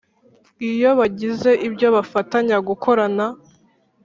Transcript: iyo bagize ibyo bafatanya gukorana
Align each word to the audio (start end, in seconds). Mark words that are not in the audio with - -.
iyo 0.71 0.89
bagize 0.99 1.51
ibyo 1.67 1.87
bafatanya 1.95 2.57
gukorana 2.67 3.25